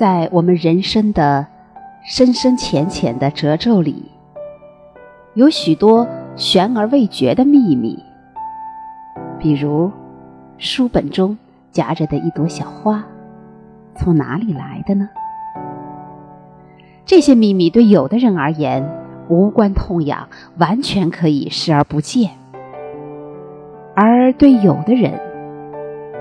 [0.00, 1.46] 在我们人生的
[2.02, 4.10] 深深浅浅的褶皱里，
[5.34, 8.02] 有许多悬而未决的秘密。
[9.38, 9.92] 比如，
[10.56, 11.36] 书本中
[11.70, 13.04] 夹着的一朵小花，
[13.94, 15.06] 从哪里来的呢？
[17.04, 18.82] 这些秘密对有的人而言
[19.28, 20.26] 无关痛痒，
[20.56, 22.30] 完全可以视而不见；
[23.94, 25.20] 而对有的人，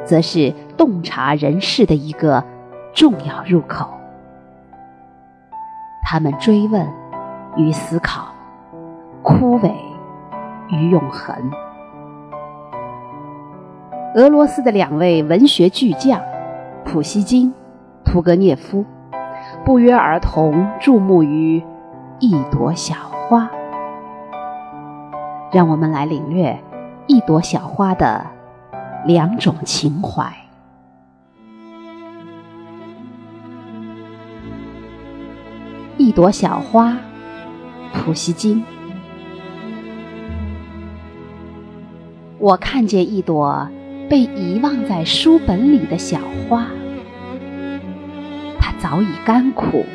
[0.03, 2.43] 则是洞察人世的一个
[2.93, 3.89] 重要入口。
[6.03, 6.87] 他们追问
[7.55, 8.27] 与思考，
[9.21, 9.71] 枯萎
[10.69, 11.35] 与永恒。
[14.15, 16.19] 俄罗斯的两位文学巨匠
[16.83, 17.53] 普希金、
[18.03, 18.85] 屠格涅夫。
[19.63, 21.63] 不约而同注目于
[22.19, 22.95] 一朵小
[23.27, 23.49] 花，
[25.51, 26.57] 让我们来领略
[27.07, 28.25] 一朵小花的
[29.05, 30.31] 两种情怀。
[35.99, 36.97] 一朵小花，
[37.93, 38.63] 普希金。
[42.37, 43.69] 我看见一朵
[44.09, 46.67] 被遗忘在书本里的小花。
[48.57, 49.85] 它早已干枯，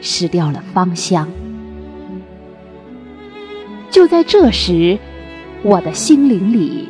[0.00, 1.28] 失掉了芳香。
[3.90, 4.98] 就在这时，
[5.62, 6.88] 我的心灵里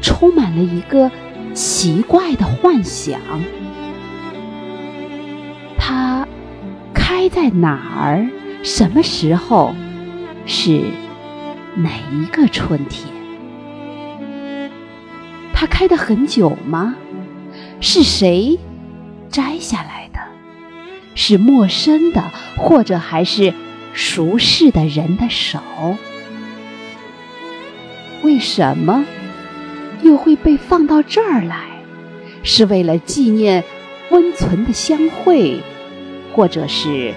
[0.00, 1.10] 充满了一个
[1.52, 3.20] 奇怪的幻想：
[5.76, 6.28] 它
[7.20, 8.30] 开在哪儿？
[8.62, 9.74] 什么时候？
[10.46, 10.80] 是
[11.74, 13.12] 哪一个春天？
[15.52, 16.94] 它开得很久吗？
[17.78, 18.58] 是谁
[19.28, 20.18] 摘下来的？
[21.14, 22.24] 是陌生的，
[22.56, 23.52] 或者还是
[23.92, 25.60] 熟识的人的手？
[28.22, 29.04] 为什么
[30.02, 31.66] 又会被放到这儿来？
[32.42, 33.62] 是为了纪念
[34.10, 35.60] 温存的相会，
[36.40, 37.12] 或者是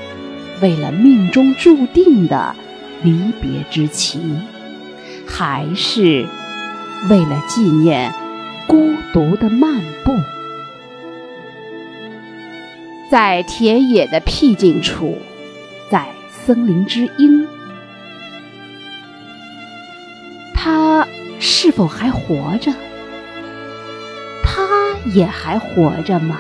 [0.62, 2.54] 为了命中注定的
[3.04, 4.42] 离别之情，
[5.26, 6.28] 还是
[7.10, 8.14] 为了纪念
[8.68, 10.12] 孤独的漫步？
[13.10, 15.18] 在田野的僻静处，
[15.90, 17.48] 在森林之阴，
[20.54, 21.08] 他
[21.40, 22.74] 是否还活着？
[24.44, 24.68] 他
[25.14, 26.40] 也还活着吗？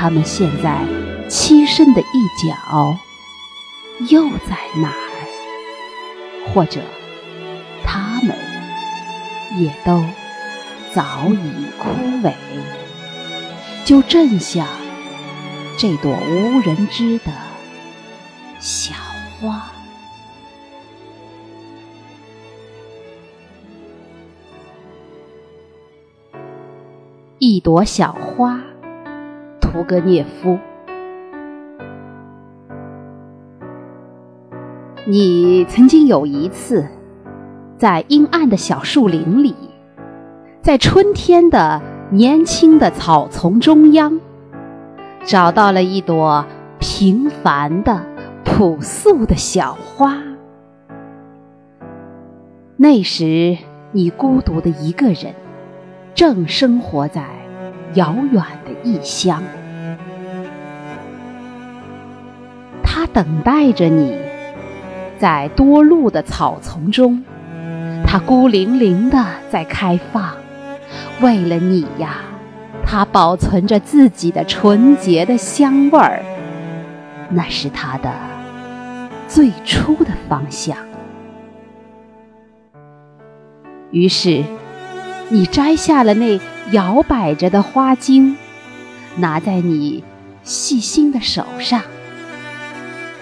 [0.00, 0.82] 他们现在
[1.28, 2.96] 栖身的一角
[4.08, 6.48] 又在哪儿？
[6.48, 6.80] 或者，
[7.84, 8.34] 他们
[9.58, 10.02] 也都
[10.94, 11.90] 早已枯
[12.26, 12.32] 萎，
[13.84, 14.66] 就正像……
[15.76, 17.30] 这朵无人知的
[18.58, 18.94] 小
[19.38, 19.70] 花，
[27.38, 28.62] 一朵小花，
[29.80, 30.58] 屠格涅夫。
[35.06, 36.86] 你曾经有一次，
[37.78, 39.54] 在阴暗的小树林里，
[40.60, 41.80] 在春天的
[42.10, 44.20] 年轻的草丛中央。
[45.24, 46.44] 找到了一朵
[46.78, 48.04] 平凡的、
[48.44, 50.18] 朴素的小花。
[52.76, 53.56] 那时，
[53.92, 55.34] 你孤独的一个人，
[56.14, 57.24] 正生活在
[57.94, 59.42] 遥远的异乡。
[63.12, 64.16] 等待着你，
[65.18, 67.24] 在多路的草丛中，
[68.06, 70.34] 它孤零零的在开放，
[71.20, 72.22] 为了你呀。
[72.92, 76.22] 它保存着自己的纯洁的香味儿，
[77.28, 78.12] 那是它的
[79.28, 80.76] 最初的方向。
[83.92, 84.42] 于是，
[85.28, 86.40] 你摘下了那
[86.72, 88.36] 摇摆着的花茎，
[89.16, 90.02] 拿在你
[90.42, 91.82] 细心的手上，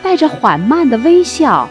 [0.08, 1.68] 带着缓慢的微笑，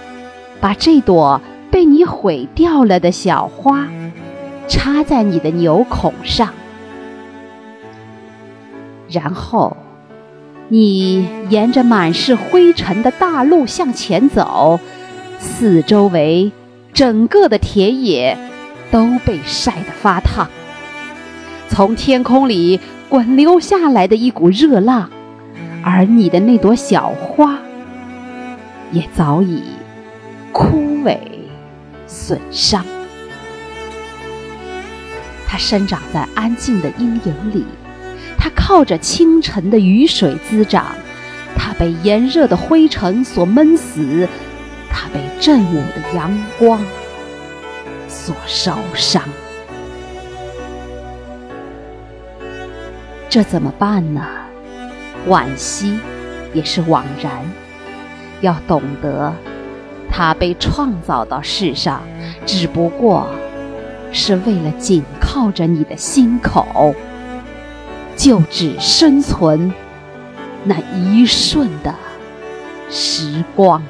[0.62, 1.42] 把这朵
[1.72, 3.88] 被你毁掉了的小花
[4.68, 6.54] 插在你的纽孔上。
[9.10, 9.76] 然后，
[10.68, 14.80] 你沿着满是灰尘的大路向前走，
[15.40, 16.52] 四周围
[16.94, 18.38] 整个的田野
[18.92, 20.48] 都被晒得发烫。
[21.70, 22.80] 从天空里
[23.10, 25.10] 滚流下来的一股热浪，
[25.84, 27.58] 而你的那朵小花
[28.92, 29.64] 也早已
[30.52, 31.18] 枯萎
[32.06, 32.86] 损伤。
[35.48, 37.66] 它生长在安静的阴影里。
[38.38, 40.96] 它靠着清晨的雨水滋长，
[41.56, 44.28] 它被炎热的灰尘所闷死，
[44.90, 46.80] 它被正午的阳光
[48.08, 49.22] 所烧伤。
[53.28, 54.26] 这怎么办呢？
[55.28, 56.00] 惋惜，
[56.54, 57.32] 也是枉然。
[58.42, 59.34] 要懂得，
[60.10, 62.02] 他被创造到世上，
[62.46, 63.28] 只不过
[64.12, 66.94] 是为了紧靠着你的心口，
[68.16, 69.74] 就只生存
[70.64, 71.94] 那一瞬的
[72.90, 73.82] 时光。